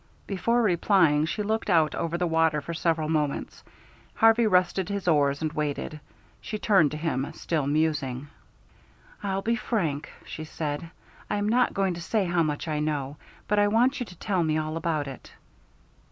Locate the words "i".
11.29-11.35, 12.67-12.79, 13.59-13.67